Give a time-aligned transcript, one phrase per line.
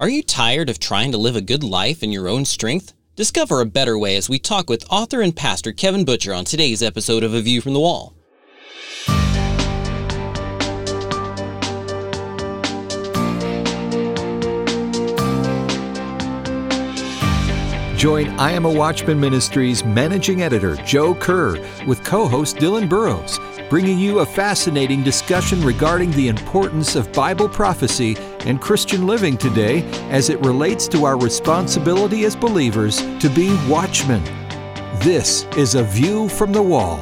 [0.00, 2.94] Are you tired of trying to live a good life in your own strength?
[3.16, 6.82] Discover a better way as we talk with author and pastor Kevin Butcher on today's
[6.82, 8.14] episode of A View from the Wall.
[17.98, 23.38] Join I Am a Watchman Ministries managing editor Joe Kerr with co host Dylan Burrows,
[23.70, 29.84] bringing you a fascinating discussion regarding the importance of Bible prophecy and Christian living today
[30.10, 34.24] as it relates to our responsibility as believers to be watchmen.
[34.98, 37.00] This is A View from the Wall.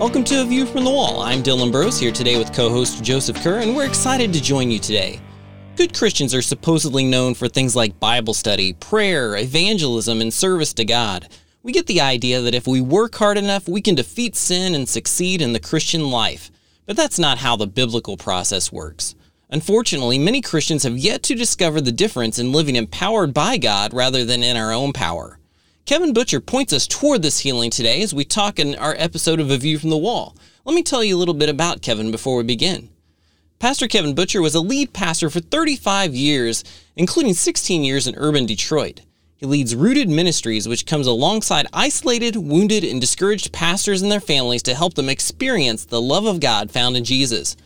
[0.00, 1.20] Welcome to A View from the Wall.
[1.20, 4.72] I'm Dylan Burrows here today with co host Joseph Kerr, and we're excited to join
[4.72, 5.20] you today.
[5.76, 10.84] Good Christians are supposedly known for things like Bible study, prayer, evangelism, and service to
[10.84, 11.28] God.
[11.64, 14.86] We get the idea that if we work hard enough, we can defeat sin and
[14.86, 16.50] succeed in the Christian life.
[16.84, 19.14] But that's not how the biblical process works.
[19.48, 24.26] Unfortunately, many Christians have yet to discover the difference in living empowered by God rather
[24.26, 25.38] than in our own power.
[25.86, 29.50] Kevin Butcher points us toward this healing today as we talk in our episode of
[29.50, 30.36] A View from the Wall.
[30.66, 32.90] Let me tell you a little bit about Kevin before we begin.
[33.58, 36.62] Pastor Kevin Butcher was a lead pastor for 35 years,
[36.94, 39.00] including 16 years in urban Detroit.
[39.36, 44.62] He leads Rooted Ministries, which comes alongside isolated, wounded, and discouraged pastors and their families
[44.62, 47.56] to help them experience the love of God found in Jesus.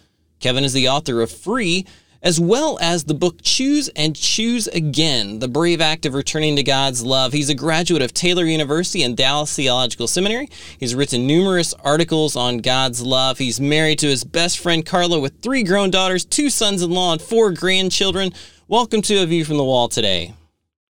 [0.41, 1.85] Kevin is the author of Free,
[2.23, 6.63] as well as the book Choose and Choose Again The Brave Act of Returning to
[6.63, 7.35] God's Love.
[7.35, 10.49] He's a graduate of Taylor University and Dallas Theological Seminary.
[10.81, 13.37] He's written numerous articles on God's love.
[13.39, 17.13] He's married to his best friend Carla with three grown daughters, two sons in law,
[17.13, 18.33] and four grandchildren.
[18.69, 20.33] Welcome to A View from the Wall today.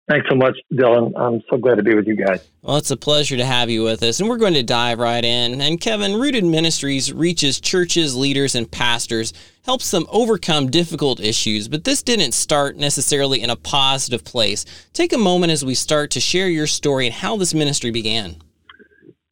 [0.06, 1.12] Thanks so much, Dylan.
[1.16, 2.46] I'm so glad to be with you guys.
[2.60, 5.24] Well, it's a pleasure to have you with us, and we're going to dive right
[5.24, 5.62] in.
[5.62, 9.32] And Kevin, Rooted Ministries reaches churches, leaders, and pastors,
[9.64, 14.66] helps them overcome difficult issues, but this didn't start necessarily in a positive place.
[14.92, 18.36] Take a moment as we start to share your story and how this ministry began.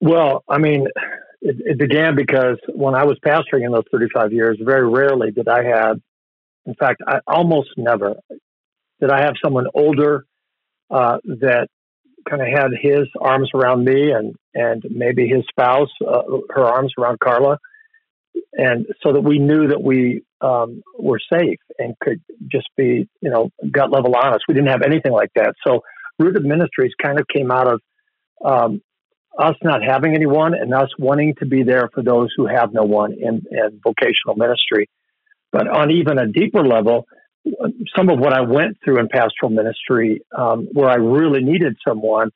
[0.00, 0.86] Well, I mean,
[1.42, 5.48] it, it began because when I was pastoring in those 35 years, very rarely did
[5.48, 6.00] I have,
[6.64, 8.14] in fact, I almost never
[9.00, 10.24] did I have someone older
[10.92, 11.68] uh, that
[12.28, 16.92] kind of had his arms around me and and maybe his spouse, uh, her arms
[16.98, 17.58] around Carla,
[18.52, 22.20] and so that we knew that we um, were safe and could
[22.50, 24.44] just be you know gut level honest.
[24.46, 25.54] We didn't have anything like that.
[25.66, 25.80] So
[26.18, 27.80] Rooted Ministries kind of came out of
[28.44, 28.82] um,
[29.38, 32.82] us not having anyone and us wanting to be there for those who have no
[32.82, 34.88] one in, in vocational ministry.
[35.50, 37.06] But on even a deeper level,
[37.96, 42.30] some of what I went through in pastoral ministry, um, where I really needed someone,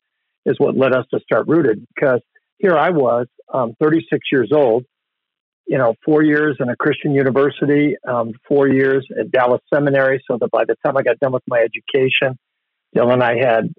[0.44, 1.86] is what led us to start Rooted.
[1.94, 2.20] Because
[2.58, 4.84] here I was, um, 36 years old,
[5.66, 10.38] you know, four years in a Christian university, um, four years at Dallas Seminary, so
[10.40, 12.38] that by the time I got done with my education,
[12.96, 13.74] Dylan and I had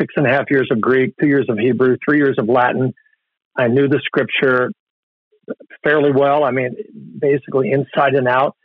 [0.00, 2.94] six and a half years of Greek, two years of Hebrew, three years of Latin.
[3.56, 4.70] I knew the scripture
[5.82, 6.44] fairly well.
[6.44, 6.74] I mean,
[7.18, 8.56] basically inside and out.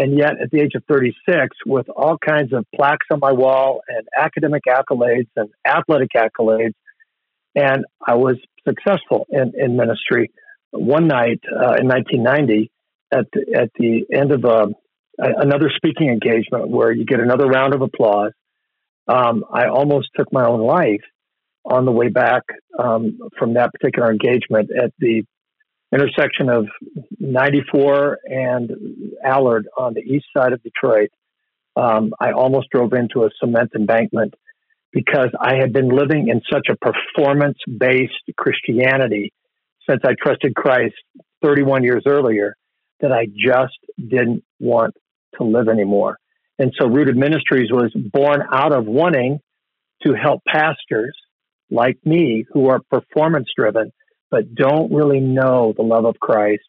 [0.00, 3.82] And yet, at the age of 36, with all kinds of plaques on my wall
[3.86, 6.72] and academic accolades and athletic accolades,
[7.54, 10.32] and I was successful in, in ministry.
[10.70, 12.70] One night uh, in 1990,
[13.12, 14.68] at the, at the end of a,
[15.18, 18.32] another speaking engagement where you get another round of applause,
[19.06, 21.04] um, I almost took my own life
[21.66, 22.44] on the way back
[22.78, 25.24] um, from that particular engagement at the
[25.92, 26.66] intersection of
[27.18, 28.70] 94 and
[29.24, 31.10] Allard on the east side of Detroit,
[31.76, 34.34] um, I almost drove into a cement embankment
[34.92, 39.32] because I had been living in such a performance based Christianity
[39.88, 40.94] since I trusted Christ
[41.42, 42.56] 31 years earlier
[43.00, 44.94] that I just didn't want
[45.38, 46.18] to live anymore.
[46.58, 49.40] And so Rooted Ministries was born out of wanting
[50.02, 51.16] to help pastors
[51.70, 53.92] like me who are performance driven
[54.30, 56.62] but don't really know the love of Christ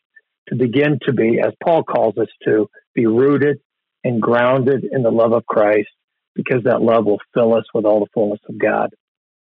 [0.50, 3.60] to begin to be, as Paul calls us to, be rooted
[4.04, 5.90] and grounded in the love of Christ
[6.36, 8.90] because that love will fill us with all the fullness of God.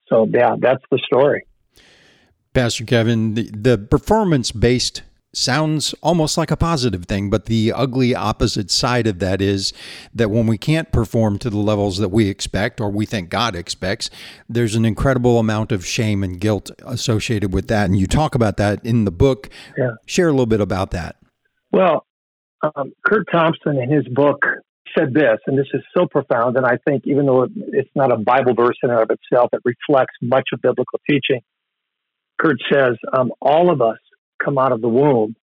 [0.09, 1.47] So, yeah, that's the story.
[2.55, 5.03] Pastor Kevin, the, the performance based
[5.35, 9.73] sounds almost like a positive thing, but the ugly opposite side of that is
[10.15, 13.57] that when we can't perform to the levels that we expect or we think God
[13.57, 14.11] expects,
[14.49, 17.87] there's an incredible amount of shame and guilt associated with that.
[17.87, 19.49] And you talk about that in the book.
[19.77, 19.93] Yeah.
[20.07, 21.17] Share a little bit about that.
[21.71, 22.07] Well,
[22.63, 24.45] um, Curt Thompson in his book
[24.97, 26.57] said this, and this is so profound.
[26.57, 29.63] And I think even though it's not a Bible verse in and of itself, it
[29.65, 31.41] reflects much of biblical teaching.
[32.39, 33.99] Curt says, um, all of us
[34.43, 35.37] come out of the womb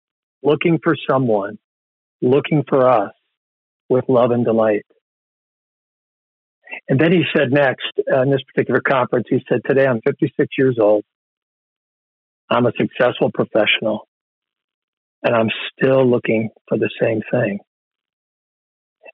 [0.43, 1.57] looking for someone,
[2.21, 3.13] looking for us
[3.89, 4.85] with love and delight.
[6.89, 10.47] And then he said next, uh, in this particular conference, he said, Today I'm 56
[10.57, 11.03] years old.
[12.49, 14.07] I'm a successful professional,
[15.21, 17.59] and I'm still looking for the same thing.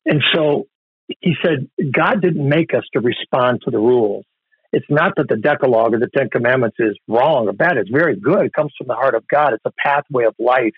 [0.05, 0.67] And so
[1.07, 4.25] he said, God didn't make us to respond to the rules.
[4.73, 7.77] It's not that the Decalogue or the Ten Commandments is wrong or bad.
[7.77, 8.43] It's very good.
[8.47, 9.53] It comes from the heart of God.
[9.53, 10.73] It's a pathway of life.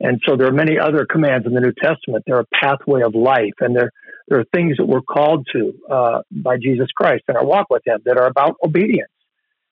[0.00, 2.24] And so there are many other commands in the New Testament.
[2.26, 3.90] They're a pathway of life, and there
[4.28, 7.82] there are things that we're called to uh, by Jesus Christ in our walk with
[7.86, 9.10] Him that are about obedience.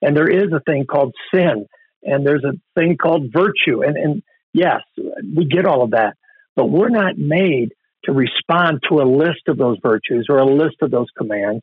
[0.00, 1.67] And there is a thing called sin,
[2.02, 3.82] and there's a thing called virtue.
[3.82, 4.23] And and
[4.55, 6.17] yes, we get all of that,
[6.56, 7.75] but we're not made
[8.05, 11.62] to respond to a list of those virtues or a list of those commands.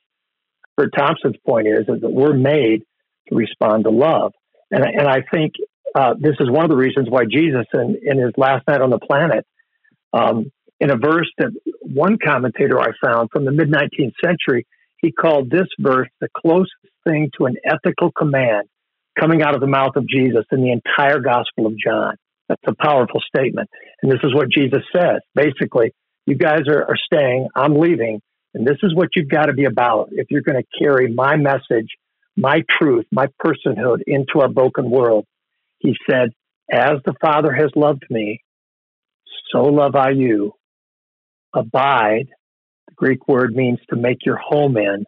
[0.80, 2.84] Curt Thompson's point is, is that we're made
[3.30, 4.34] to respond to love.
[4.72, 5.54] And, and I think
[5.94, 8.90] uh, this is one of the reasons why Jesus, in, in his last night on
[8.90, 9.46] the planet,
[10.14, 11.52] um, in a verse that
[11.82, 14.66] one commentator I found from the mid 19th century,
[14.98, 16.72] he called this verse the closest
[17.08, 18.68] thing to an ethical command
[19.20, 22.16] coming out of the mouth of Jesus in the entire Gospel of John.
[22.48, 23.70] That's a powerful statement.
[24.02, 25.22] And this is what Jesus says.
[25.36, 25.94] Basically,
[26.26, 28.22] you guys are, are staying, I'm leaving,
[28.53, 31.38] and this is what you've got to be about if you're going to carry my
[31.38, 31.88] message,
[32.36, 35.25] my truth, my personhood into our broken world.
[35.80, 36.30] He said,
[36.71, 38.44] As the Father has loved me,
[39.51, 40.53] so love I you.
[41.53, 42.27] Abide,
[42.88, 45.06] the Greek word means to make your home in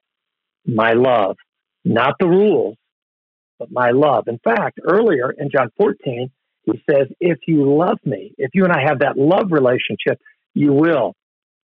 [0.66, 1.38] my love,
[1.84, 2.78] not the rules,
[3.60, 4.28] but my love.
[4.28, 6.30] In fact, earlier in John 14,
[6.66, 10.20] he says, If you love me, if you and I have that love relationship,
[10.54, 11.16] you will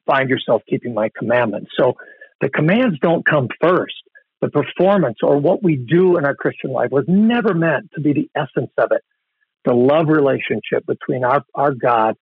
[0.06, 1.70] find yourself keeping my commandments.
[1.76, 1.96] So
[2.40, 3.94] the commands don't come first.
[4.40, 8.12] The performance or what we do in our Christian life was never meant to be
[8.12, 9.02] the essence of it.
[9.64, 12.16] The love relationship between our, our God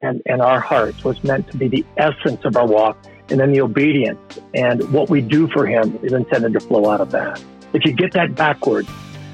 [0.00, 2.96] and, and our hearts was meant to be the essence of our walk.
[3.28, 7.00] And then the obedience and what we do for Him is intended to flow out
[7.00, 7.42] of that.
[7.72, 8.88] If you get that backwards,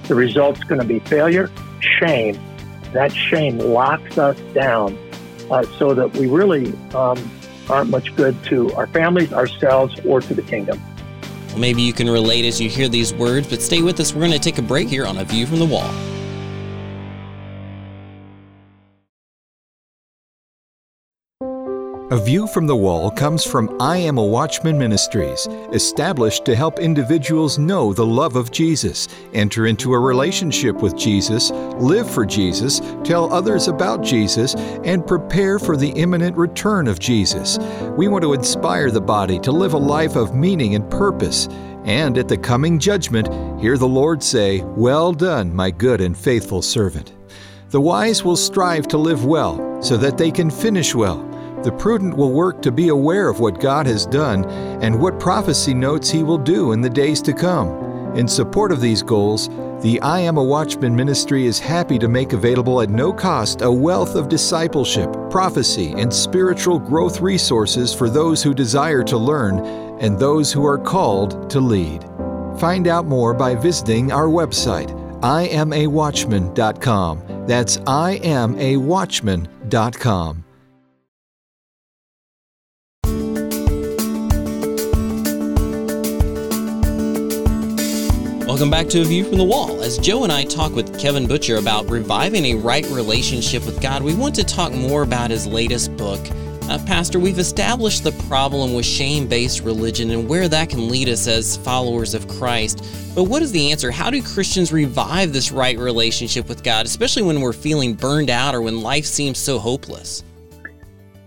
[0.09, 1.51] the result's going to be failure,
[1.81, 2.39] shame.
[2.93, 4.99] That shame locks us down
[5.51, 7.19] uh, so that we really um,
[7.71, 10.81] aren't much good to our families, ourselves, or to the kingdom.
[11.49, 14.15] Well, maybe you can relate as you hear these words, but stay with us.
[14.15, 15.91] We're going to take a break here on A View from the Wall.
[22.13, 26.79] A View from the Wall comes from I Am a Watchman Ministries, established to help
[26.79, 32.81] individuals know the love of Jesus, enter into a relationship with Jesus, live for Jesus,
[33.03, 34.55] tell others about Jesus,
[34.85, 37.59] and prepare for the imminent return of Jesus.
[37.97, 41.49] We want to inspire the body to live a life of meaning and purpose.
[41.87, 46.63] And at the coming judgment, hear the Lord say, Well done, my good and faithful
[46.63, 47.15] servant.
[47.71, 51.26] The wise will strive to live well, so that they can finish well.
[51.67, 54.45] The prudent will work to be aware of what God has done
[54.85, 57.67] and what prophecy notes He will do in the days to come.
[58.17, 59.49] In support of these goals,
[59.83, 63.73] the I Am a Watchman ministry is happy to make available at no cost a
[63.73, 69.59] wealth of discipleship, prophecy, and spiritual growth resources for those who desire to learn
[69.99, 72.05] and those who are called to lead.
[72.61, 77.47] Find out more by visiting our website, iamawatchman.com.
[77.49, 80.46] That's iamawatchman.com.
[88.57, 89.83] Welcome back to A View from the Wall.
[89.83, 94.03] As Joe and I talk with Kevin Butcher about reviving a right relationship with God,
[94.03, 96.19] we want to talk more about his latest book.
[96.63, 101.11] Uh, Pastor, we've established the problem with shame based religion and where that can lead
[101.11, 102.83] us as followers of Christ.
[103.15, 103.91] But what is the answer?
[103.91, 108.55] How do Christians revive this right relationship with God, especially when we're feeling burned out
[108.55, 110.25] or when life seems so hopeless?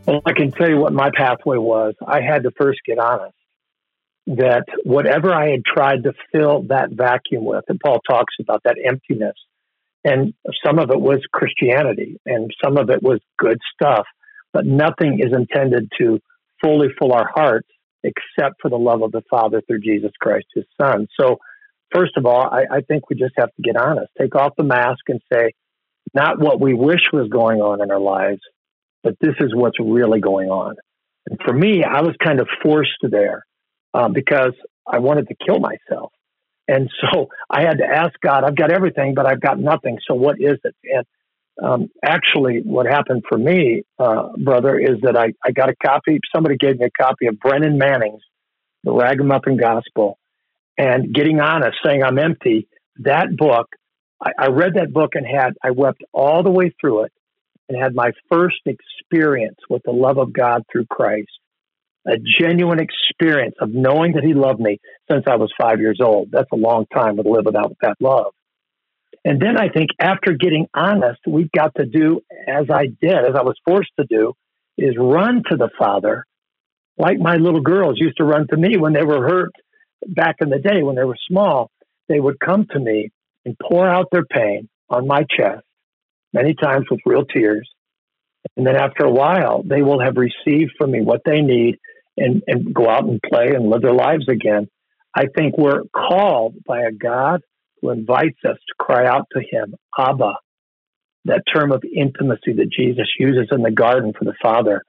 [0.07, 1.93] Well, I can tell you what my pathway was.
[2.07, 3.35] I had to first get honest
[4.29, 8.77] that whatever I had tried to fill that vacuum with, and Paul talks about that
[8.83, 9.35] emptiness,
[10.03, 10.33] and
[10.65, 14.05] some of it was Christianity and some of it was good stuff,
[14.53, 16.19] but nothing is intended to
[16.63, 17.67] fully fill our hearts
[18.03, 21.07] except for the love of the Father through Jesus Christ, his Son.
[21.19, 21.39] So,
[21.93, 24.63] first of all, I, I think we just have to get honest, take off the
[24.63, 25.53] mask and say,
[26.13, 28.41] not what we wish was going on in our lives,
[29.03, 30.75] but this is what's really going on.
[31.27, 33.45] And for me, I was kind of forced there
[33.93, 34.53] um, because
[34.87, 36.11] I wanted to kill myself.
[36.67, 39.97] And so I had to ask God, I've got everything, but I've got nothing.
[40.07, 40.75] So what is it?
[40.83, 41.05] And
[41.61, 46.19] um, actually, what happened for me, uh, brother, is that I, I got a copy.
[46.33, 48.21] Somebody gave me a copy of Brennan Manning's
[48.83, 50.17] The Ragamuffin Gospel.
[50.77, 52.69] And getting honest, saying I'm empty,
[52.99, 53.67] that book,
[54.23, 57.11] I, I read that book and had, I wept all the way through it
[57.67, 61.38] and had my first experience with the love of God through Christ
[62.09, 66.29] a genuine experience of knowing that He loved me since I was five years old.
[66.31, 68.33] That's a long time to live without that love.
[69.23, 73.35] And then I think after getting honest, we've got to do as I did, as
[73.35, 74.33] I was forced to do,
[74.77, 76.25] is run to the Father
[76.97, 79.51] like my little girls used to run to me when they were hurt
[80.07, 81.71] back in the day when they were small.
[82.07, 83.09] They would come to me
[83.45, 85.63] and pour out their pain on my chest,
[86.33, 87.69] many times with real tears.
[88.57, 91.77] And then after a while, they will have received from me what they need
[92.19, 94.67] and, and go out and play and live their lives again.
[95.15, 97.41] I think we're called by a God
[97.81, 100.33] who invites us to cry out to him, Abba,
[101.25, 104.83] that term of intimacy that Jesus uses in the garden for the Father,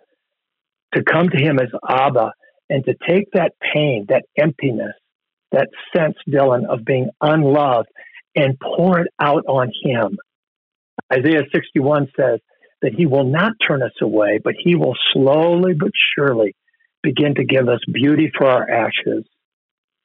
[0.94, 2.32] to come to him as Abba
[2.68, 4.94] and to take that pain, that emptiness,
[5.52, 7.88] that sense, Dylan, of being unloved
[8.34, 10.18] and pour it out on him.
[11.12, 12.40] Isaiah 61 says
[12.82, 16.54] that he will not turn us away, but he will slowly but surely
[17.02, 19.24] begin to give us beauty for our ashes.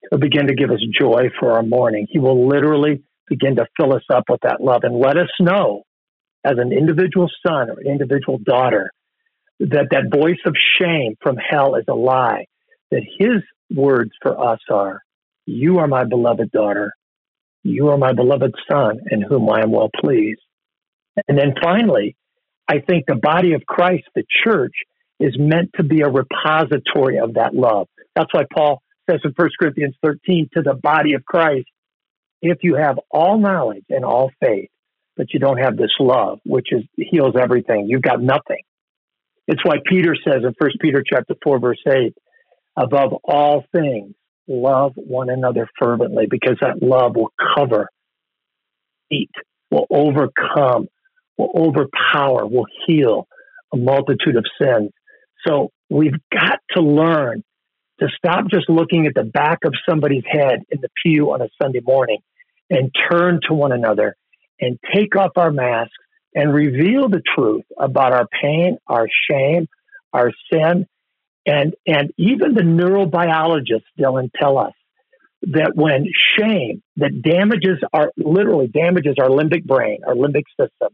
[0.10, 2.08] He'll begin to give us joy for our mourning.
[2.10, 5.84] He will literally begin to fill us up with that love and let us know
[6.44, 8.92] as an individual son or an individual daughter
[9.60, 12.46] that that voice of shame from hell is a lie,
[12.92, 13.42] that his
[13.76, 15.02] words for us are,
[15.46, 16.92] You are my beloved daughter.
[17.64, 20.42] You are my beloved son in whom I am well pleased.
[21.28, 22.16] And then finally,
[22.68, 24.74] I think the body of Christ, the church,
[25.20, 27.88] is meant to be a repository of that love.
[28.16, 31.68] That's why Paul says in 1 Corinthians 13 to the body of Christ,
[32.42, 34.70] if you have all knowledge and all faith,
[35.18, 38.62] but you don't have this love, which is heals everything, you've got nothing.
[39.48, 42.14] It's why Peter says in 1 Peter chapter 4, verse 8,
[42.78, 44.14] above all things,
[44.48, 47.88] love one another fervently, because that love will cover,
[49.12, 49.32] eat,
[49.72, 50.88] will overcome,
[51.38, 53.28] will overpower, will heal
[53.74, 54.92] a multitude of sins.
[55.48, 57.44] So we've got to learn
[58.00, 61.50] to stop just looking at the back of somebody's head in the pew on a
[61.62, 62.20] Sunday morning
[62.70, 64.16] and turn to one another
[64.60, 65.94] and take off our masks
[66.34, 69.68] and reveal the truth about our pain, our shame,
[70.12, 70.86] our sin.
[71.46, 74.74] And, and even the neurobiologists, Dylan, tell us
[75.44, 80.90] that when shame that damages our, literally damages our limbic brain, our limbic system,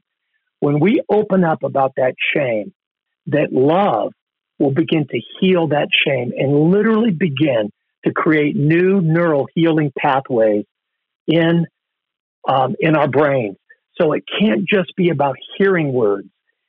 [0.59, 2.73] when we open up about that shame,
[3.27, 4.13] that love
[4.61, 7.71] will begin to heal that shame and literally begin
[8.05, 10.65] to create new neural healing pathways
[11.27, 11.65] in
[12.47, 13.57] um, in our brains
[13.99, 16.27] so it can't just be about hearing words.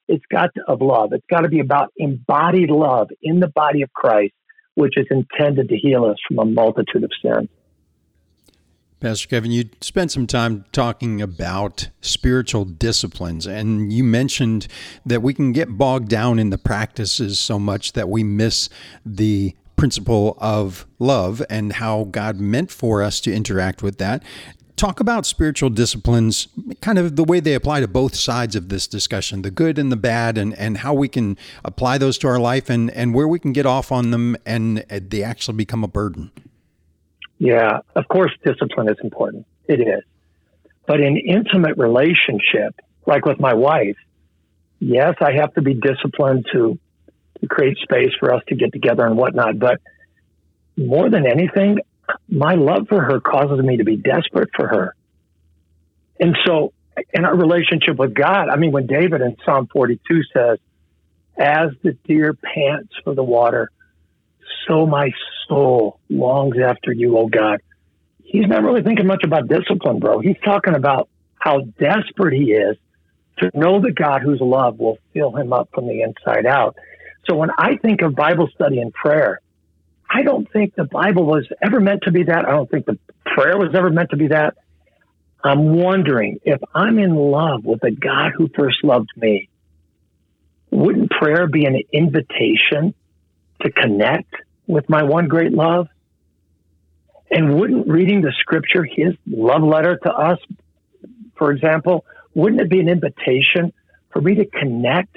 [0.08, 1.12] It's got to, of love.
[1.12, 4.34] It's got to be about embodied love in the body of Christ,
[4.74, 7.48] which is intended to heal us from a multitude of sins.
[9.02, 14.68] Pastor Kevin, you spent some time talking about spiritual disciplines, and you mentioned
[15.04, 18.68] that we can get bogged down in the practices so much that we miss
[19.04, 24.22] the principle of love and how God meant for us to interact with that
[24.76, 26.48] talk about spiritual disciplines,
[26.80, 29.92] kind of the way they apply to both sides of this discussion, the good and
[29.92, 33.28] the bad, and, and how we can apply those to our life and, and where
[33.28, 36.32] we can get off on them and they actually become a burden.
[37.38, 39.46] Yeah, of course, discipline is important.
[39.66, 40.04] It is.
[40.86, 42.74] But in intimate relationship,
[43.06, 43.96] like with my wife,
[44.78, 46.78] yes, I have to be disciplined to,
[47.40, 49.58] to create space for us to get together and whatnot.
[49.58, 49.80] But
[50.76, 51.78] more than anything,
[52.28, 54.94] my love for her causes me to be desperate for her.
[56.18, 56.72] And so,
[57.12, 60.58] in our relationship with God, I mean, when David in Psalm 42 says,
[61.36, 63.70] As the deer pants for the water,
[64.66, 65.10] so my
[65.48, 67.60] soul longs after you, oh God.
[68.22, 70.20] He's not really thinking much about discipline, bro.
[70.20, 72.76] He's talking about how desperate he is
[73.38, 76.76] to know the God whose love will fill him up from the inside out.
[77.26, 79.40] So when I think of Bible study and prayer,
[80.08, 82.46] I don't think the Bible was ever meant to be that.
[82.46, 84.54] I don't think the prayer was ever meant to be that.
[85.44, 89.48] I'm wondering if I'm in love with the God who first loved me,
[90.70, 92.94] wouldn't prayer be an invitation
[93.62, 94.34] to connect
[94.66, 95.88] with my one great love?
[97.30, 100.38] And wouldn't reading the scripture, his love letter to us,
[101.36, 102.04] for example,
[102.34, 103.72] wouldn't it be an invitation
[104.10, 105.16] for me to connect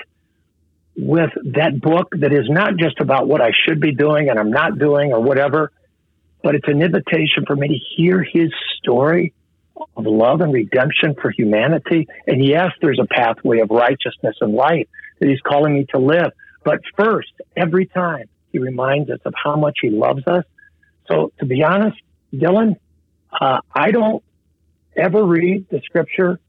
[0.98, 4.52] with that book that is not just about what I should be doing and I'm
[4.52, 5.72] not doing or whatever,
[6.42, 9.34] but it's an invitation for me to hear his story
[9.98, 12.08] of love and redemption for humanity.
[12.28, 14.88] And yes, there's a pathway of righteousness and life
[15.20, 16.32] that he's calling me to live.
[16.64, 20.46] But first, every time he reminds us of how much he loves us.
[21.10, 21.98] So to be honest,
[22.34, 22.78] Dylan,
[23.38, 24.24] uh, I don't
[24.96, 26.40] ever read the scripture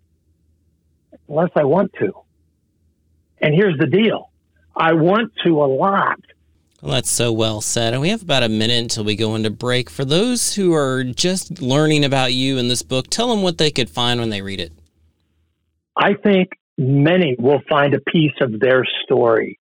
[1.29, 2.13] unless I want to.
[3.41, 4.31] And here's the deal.
[4.77, 6.21] I want to a lot,
[6.81, 7.93] Well, that's so well said.
[7.93, 9.91] And we have about a minute until we go into break.
[9.91, 13.73] For those who are just learning about you in this book, tell them what they
[13.73, 14.73] could find when they read it.
[15.97, 19.59] I think many will find a piece of their story.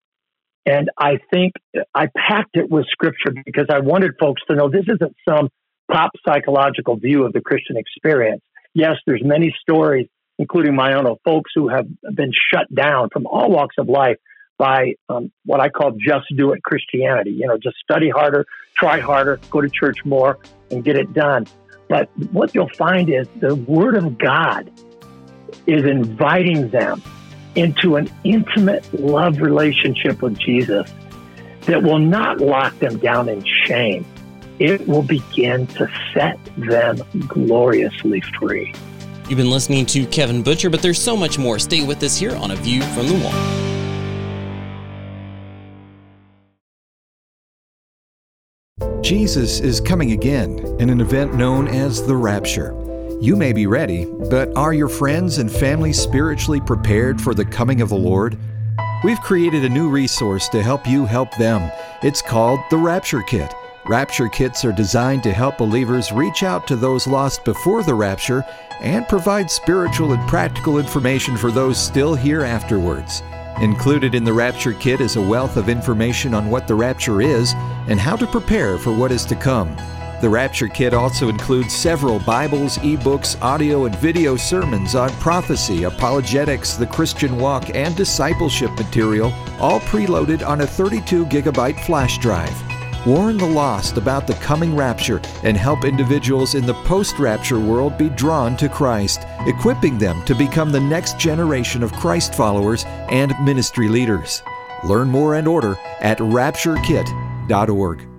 [0.68, 1.54] And I think
[1.94, 5.48] I packed it with scripture because I wanted folks to know this isn't some
[5.90, 8.42] pop psychological view of the Christian experience.
[8.74, 10.08] Yes, there's many stories,
[10.38, 14.18] including my own, of folks who have been shut down from all walks of life
[14.58, 17.30] by um, what I call just do it Christianity.
[17.30, 18.44] You know, just study harder,
[18.76, 20.38] try harder, go to church more,
[20.70, 21.46] and get it done.
[21.88, 24.70] But what you'll find is the Word of God
[25.66, 27.02] is inviting them
[27.58, 30.88] into an intimate love relationship with Jesus
[31.62, 34.06] that will not lock them down in shame.
[34.60, 38.72] It will begin to set them gloriously free.
[39.28, 41.58] You've been listening to Kevin Butcher, but there's so much more.
[41.58, 43.68] Stay with us here on A View from the Wall.
[49.02, 52.77] Jesus is coming again in an event known as the Rapture.
[53.20, 57.80] You may be ready, but are your friends and family spiritually prepared for the coming
[57.80, 58.38] of the Lord?
[59.02, 61.68] We've created a new resource to help you help them.
[62.04, 63.52] It's called the Rapture Kit.
[63.86, 68.44] Rapture Kits are designed to help believers reach out to those lost before the rapture
[68.80, 73.24] and provide spiritual and practical information for those still here afterwards.
[73.60, 77.52] Included in the Rapture Kit is a wealth of information on what the rapture is
[77.88, 79.76] and how to prepare for what is to come.
[80.20, 86.74] The Rapture Kit also includes several Bibles, ebooks, audio, and video sermons on prophecy, apologetics,
[86.74, 92.52] the Christian walk, and discipleship material, all preloaded on a 32 gigabyte flash drive
[93.06, 97.96] warn the lost about the coming rapture, and help individuals in the post rapture world
[97.96, 103.34] be drawn to Christ, equipping them to become the next generation of Christ followers and
[103.42, 104.42] ministry leaders.
[104.84, 108.17] Learn more and order at rapturekit.org.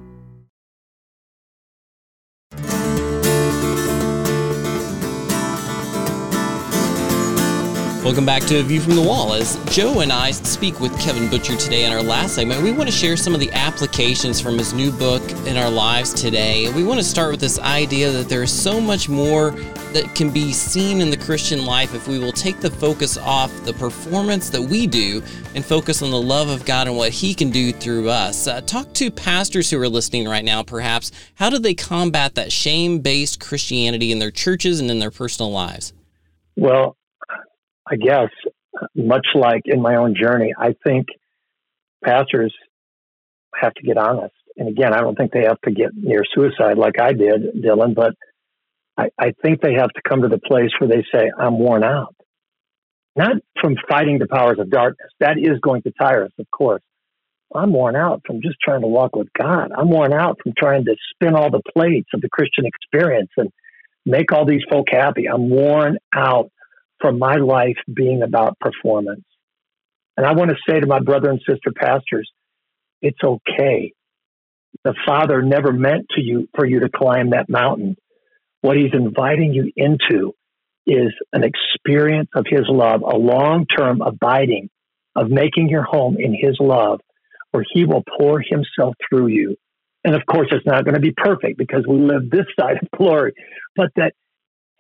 [8.10, 9.34] Welcome back to A View from the Wall.
[9.34, 12.90] As Joe and I speak with Kevin Butcher today in our last segment, we want
[12.90, 16.74] to share some of the applications from his new book in our lives today.
[16.74, 19.52] We want to start with this idea that there is so much more
[19.94, 23.54] that can be seen in the Christian life if we will take the focus off
[23.64, 25.22] the performance that we do
[25.54, 28.48] and focus on the love of God and what He can do through us.
[28.48, 31.12] Uh, talk to pastors who are listening right now, perhaps.
[31.36, 35.52] How do they combat that shame based Christianity in their churches and in their personal
[35.52, 35.94] lives?
[36.56, 36.98] Well,
[37.90, 38.30] I guess,
[38.96, 41.08] much like in my own journey, I think
[42.04, 42.54] pastors
[43.56, 44.36] have to get honest.
[44.58, 47.96] And again, I don't think they have to get near suicide like I did, Dylan,
[47.96, 48.14] but
[48.98, 51.84] I, I think they have to come to the place where they say, I'm worn
[51.84, 52.16] out.
[53.16, 55.10] Not from fighting the powers of darkness.
[55.20, 56.84] That is going to tire us, of course.
[57.54, 59.72] I'm worn out from just trying to walk with God.
[59.76, 63.50] I'm worn out from trying to spin all the plates of the Christian experience and
[64.06, 65.26] make all these folk happy.
[65.28, 66.52] I'm worn out
[67.00, 69.24] from my life being about performance.
[70.18, 72.30] And I want to say to my brother and sister pastors,
[73.02, 73.94] it's okay.
[74.84, 77.96] The Father never meant to you for you to climb that mountain.
[78.62, 80.34] What He's inviting you into
[80.86, 84.70] is an experience of His love, a long term abiding
[85.16, 87.00] of making your home in His love,
[87.52, 89.56] where He will pour Himself through you.
[90.04, 92.90] And of course, it's not going to be perfect because we live this side of
[92.98, 93.34] glory,
[93.76, 94.14] but that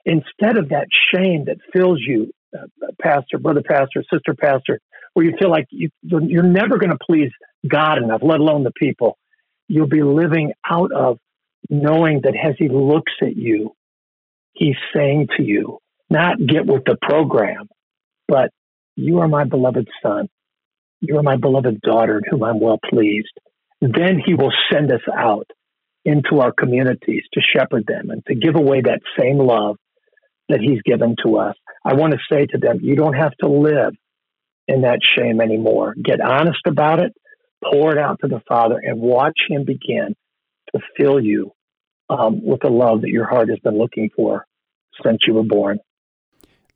[0.05, 2.65] instead of that shame that fills you, uh,
[3.01, 4.79] pastor, brother pastor, sister pastor,
[5.13, 7.31] where you feel like you, you're never going to please
[7.67, 9.17] God enough, let alone the people,
[9.67, 11.17] you'll be living out of
[11.69, 13.73] knowing that as He looks at you,
[14.53, 17.67] He's saying to you, not get with the program,
[18.27, 18.49] but
[18.95, 20.27] you are my beloved son.
[21.01, 23.31] You are my beloved daughter in whom I'm well pleased.
[23.79, 25.47] Then He will send us out
[26.03, 29.77] into our communities to shepherd them and to give away that same love
[30.49, 31.55] that He's given to us.
[31.85, 33.93] I want to say to them, you don't have to live
[34.67, 35.95] in that shame anymore.
[36.03, 37.13] Get honest about it,
[37.63, 40.15] pour it out to the Father, and watch Him begin
[40.75, 41.51] to fill you
[42.09, 44.45] um, with the love that your heart has been looking for
[45.03, 45.79] since you were born.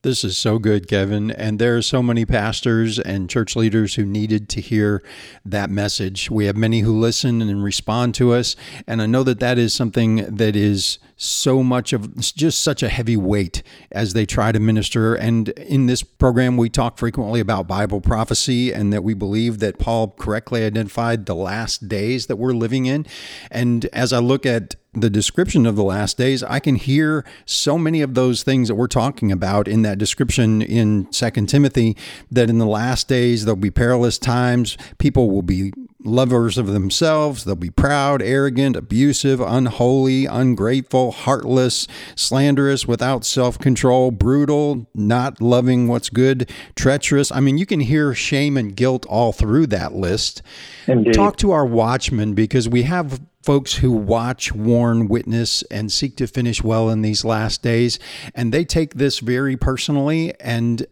[0.04, 1.32] This is so good, Kevin.
[1.32, 5.02] And there are so many pastors and church leaders who needed to hear
[5.46, 6.30] that message.
[6.30, 8.58] We have many who listen and respond to us.
[8.86, 12.90] And I know that that is something that is so much of just such a
[12.90, 15.16] heavy weight as they try to minister.
[15.16, 19.80] And in this program, we talk frequently about Bible prophecy and that we believe that
[19.80, 23.06] Paul correctly identified the last days that we're living in.
[23.50, 27.78] And as I look at the description of the last days, I can hear so
[27.78, 31.98] many of those things that we're talking about in that description in Second Timothy
[32.32, 35.74] that in the last days there'll be perilous times, people will be
[36.04, 37.44] lovers of themselves.
[37.44, 45.88] They'll be proud, arrogant, abusive, unholy, ungrateful, heartless, slanderous, without self control, brutal, not loving
[45.88, 47.32] what's good, treacherous.
[47.32, 50.42] I mean, you can hear shame and guilt all through that list.
[50.88, 51.14] Indeed.
[51.14, 56.28] Talk to our watchmen because we have folks who watch, warn, witness, and seek to
[56.28, 58.00] finish well in these last days.
[58.34, 60.34] And they take this very personally.
[60.40, 60.86] And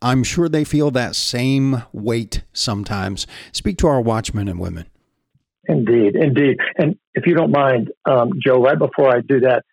[0.00, 3.26] I'm sure they feel that same weight sometimes.
[3.52, 4.86] Speak to our watchmen and women.
[5.68, 6.56] Indeed, indeed.
[6.76, 9.64] And if you don't mind, um, Joe, right before I do that,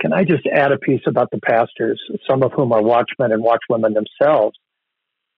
[0.00, 3.44] can I just add a piece about the pastors, some of whom are watchmen and
[3.44, 4.56] watchwomen themselves,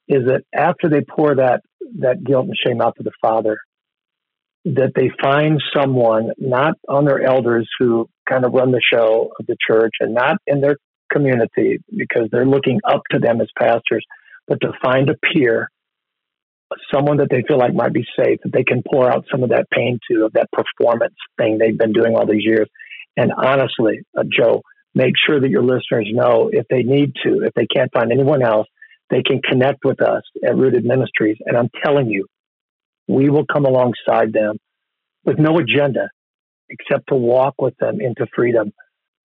[0.08, 1.62] is that after they pour that,
[2.00, 3.58] that guilt and shame out to the Father,
[4.64, 9.46] that they find someone not on their elders who kind of run the show of
[9.46, 10.76] the church and not in their
[11.14, 14.04] community because they're looking up to them as pastors,
[14.48, 15.70] but to find a peer,
[16.92, 19.50] someone that they feel like might be safe, that they can pour out some of
[19.50, 22.68] that pain to, of that performance thing they've been doing all these years.
[23.16, 24.62] And honestly, uh, Joe,
[24.94, 28.42] make sure that your listeners know if they need to, if they can't find anyone
[28.42, 28.66] else,
[29.10, 31.36] they can connect with us at Rooted Ministries.
[31.46, 32.26] And I'm telling you,
[33.06, 34.56] we will come alongside them
[35.24, 36.08] with no agenda
[36.70, 38.72] except to walk with them into freedom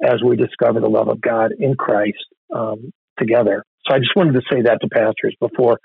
[0.03, 3.63] as we discover the love of God in Christ um, together.
[3.87, 5.79] So I just wanted to say that to pastors before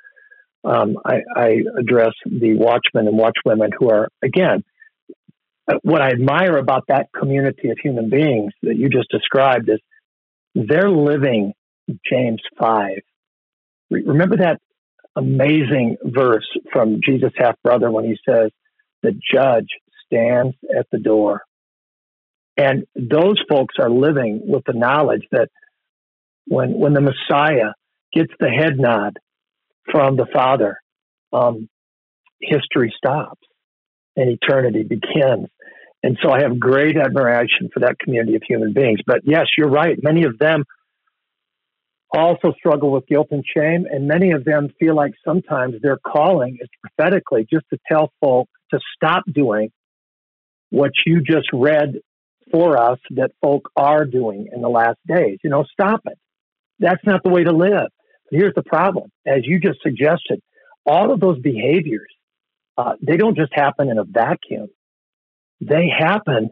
[0.64, 4.64] um, I, I, address the watchmen and watchwomen who are, again,
[5.82, 9.78] what I admire about that community of human beings that you just described is
[10.54, 11.52] they're living
[12.10, 12.98] James 5.
[13.90, 14.60] Remember that
[15.16, 18.50] amazing verse from Jesus' half brother when he says,
[19.02, 19.68] The judge
[20.06, 21.42] stands at the door.
[22.56, 25.48] And those folks are living with the knowledge that
[26.46, 27.72] when, when the Messiah
[28.12, 29.18] gets the head nod
[29.90, 30.78] from the Father,
[31.32, 31.68] um,
[32.40, 33.40] history stops
[34.16, 35.48] and eternity begins.
[36.02, 39.00] And so I have great admiration for that community of human beings.
[39.06, 39.96] But yes, you're right.
[40.02, 40.64] Many of them
[42.12, 46.58] also struggle with guilt and shame, and many of them feel like sometimes their calling
[46.60, 49.70] is prophetically just to tell folk to stop doing
[50.70, 51.94] what you just read
[52.50, 55.38] for us that folk are doing in the last days.
[55.42, 56.18] You know, stop it.
[56.78, 57.88] That's not the way to live.
[58.30, 60.40] Here's the problem, as you just suggested,
[60.86, 62.08] all of those behaviors,
[62.76, 64.68] uh, they don't just happen in a vacuum.
[65.60, 66.50] They happen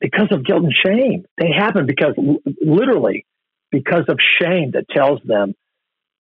[0.00, 1.24] because of guilt and shame.
[1.38, 2.14] They happen because
[2.62, 3.26] literally
[3.70, 5.54] because of shame that tells them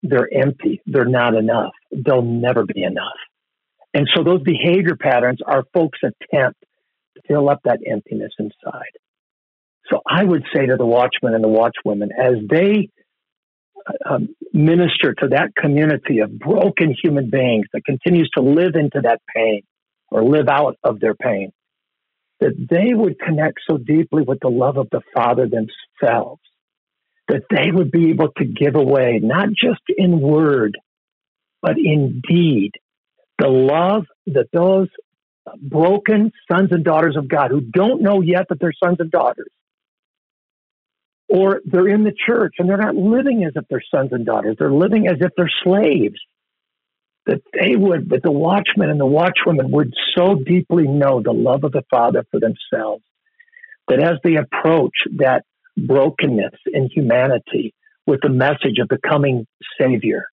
[0.04, 3.18] they're empty, they're not enough, they'll never be enough.
[3.94, 6.64] And so those behavior patterns are folks' attempt
[7.28, 8.94] fill up that emptiness inside.
[9.90, 12.90] So I would say to the watchmen and the watchwomen, as they
[14.10, 19.22] um, minister to that community of broken human beings that continues to live into that
[19.34, 19.62] pain
[20.10, 21.52] or live out of their pain,
[22.40, 26.42] that they would connect so deeply with the love of the Father themselves
[27.28, 30.78] that they would be able to give away, not just in word,
[31.62, 32.72] but in deed,
[33.38, 34.88] the love that those
[35.62, 39.50] broken sons and daughters of God who don't know yet that they're sons and daughters,
[41.30, 44.56] or they're in the church and they're not living as if they're sons and daughters,
[44.60, 46.20] they're living as if they're slaves.
[47.26, 51.66] That they would, that the watchmen and the watchwomen would so deeply know the love
[51.66, 53.04] of the Father for themselves
[53.88, 55.44] that as they approach that
[55.78, 57.74] brokenness in humanity
[58.06, 59.46] with the message of the coming
[59.80, 60.26] Savior,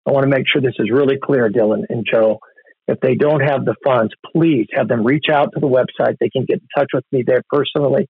[0.06, 2.38] I want to make sure this is really clear, Dylan and Joe.
[2.86, 6.16] If they don't have the funds, please have them reach out to the website.
[6.20, 8.08] They can get in touch with me there personally.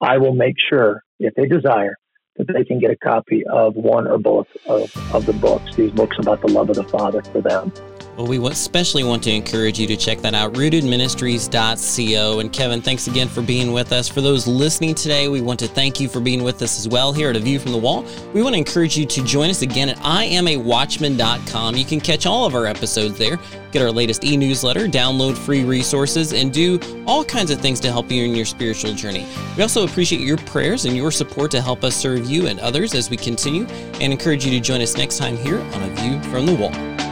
[0.00, 1.96] I will make sure, if they desire,
[2.36, 5.92] that they can get a copy of one or both of, of the books, these
[5.92, 7.72] books about the love of the Father for them.
[8.16, 12.40] Well, we especially want to encourage you to check that out, rootedministries.co.
[12.40, 14.06] And Kevin, thanks again for being with us.
[14.06, 17.14] For those listening today, we want to thank you for being with us as well
[17.14, 18.04] here at A View from the Wall.
[18.34, 21.74] We want to encourage you to join us again at iamawatchman.com.
[21.74, 23.38] You can catch all of our episodes there,
[23.70, 27.90] get our latest e newsletter, download free resources, and do all kinds of things to
[27.90, 29.26] help you in your spiritual journey.
[29.56, 32.92] We also appreciate your prayers and your support to help us serve you and others
[32.94, 33.64] as we continue,
[34.02, 37.11] and encourage you to join us next time here on A View from the Wall.